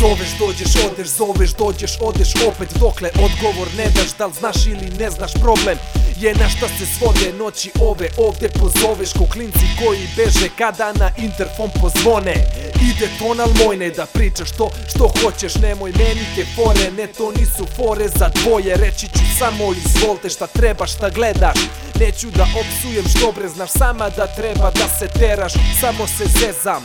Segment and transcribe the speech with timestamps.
[0.00, 4.90] Zoveš, dođeš, odeš, zoveš, dođeš, odeš opet Dokle odgovor ne daš, da li znaš ili
[4.98, 5.78] ne znaš problem
[6.20, 11.10] Je na šta se svode noći ove ovde pozoveš Ko klinci koji beže kada na
[11.16, 12.34] interfon pozvone.
[12.90, 17.32] Ide tonal moj ne da pričaš to što hoćeš Nemoj meni te fore, ne to
[17.32, 21.58] nisu fore za dvoje Reći ću samo izvolte šta treba šta gledaš.
[22.00, 26.82] Neću da opsujem što bre znaš sama da treba da se teraš Samo se zezam,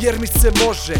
[0.00, 0.94] jer mi se može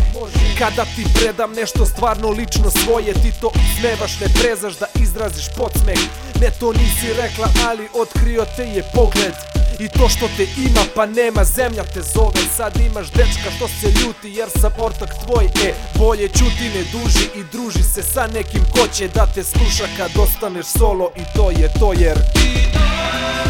[0.59, 5.99] Kada ti predam nešto stvarno lično svoje Ti to smevaš, ne prezaš da izraziš podsmeh.
[6.41, 9.35] Ne to nisi rekla, ali otkrio te je pogled.
[9.79, 12.41] I to što te ima pa nema zemlja te zove.
[12.57, 15.45] Sad imaš dečka što se ljuti jer sam ortak tvoj.
[15.45, 19.87] E bolje čuti ne duži i druži se sa nekim ko će da te sluša
[19.97, 21.11] kad ostaneš solo.
[21.17, 23.48] I to je to jer Svaki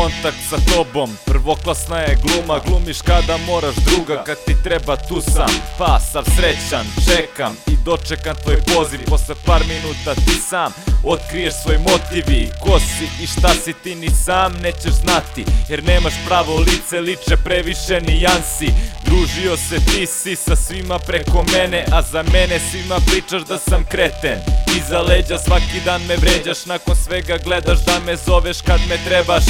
[0.00, 1.10] kontakt sa tobom.
[1.24, 3.74] Prvoklasna je gluma Glumiš kada moraš.
[3.74, 5.52] Druga Kad ti treba tu sam.
[5.78, 9.00] Pa sav srećan Čekam i dočekam tvoj poziv.
[9.06, 10.72] Posle par minuta ti sam
[11.04, 16.14] Otkriješ svoj motivi Ko si i šta si ti ni sam nećeš znati Jer nemaš
[16.26, 18.68] pravo lice Liče previše nijansi.
[19.04, 23.84] Družio se ti si sa svima preko mene A za mene svima pričaš da sam
[23.90, 24.38] kreten.
[24.78, 29.44] Iza leđa svaki dan me vređaš Nakon svega gledaš da me zoveš kad me trebaš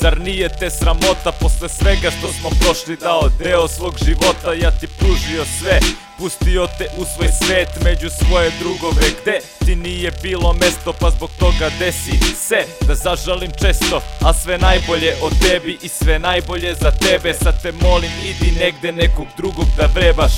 [0.00, 4.52] Zar nije te sramota posle svega što smo prošli dao deo svog života?
[4.62, 5.80] Ja ti pružio sve,
[6.18, 9.02] pustio te u svoj svet među svoje drugove.
[9.22, 12.64] Gde ti nije bilo mesto pa zbog toga desi se.
[12.86, 17.34] Da zažalim često, a sve najbolje o tebi i sve najbolje za tebe.
[17.34, 20.32] Sad te molim idi negde nekog drugog da vrebaš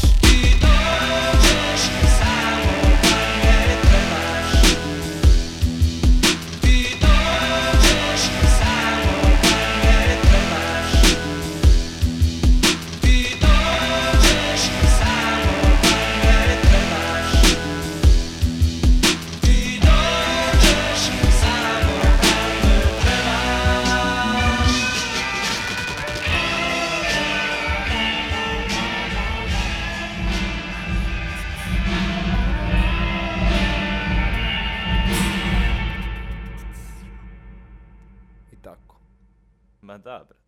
[38.67, 38.99] attacco.
[39.81, 40.46] Ma dapre.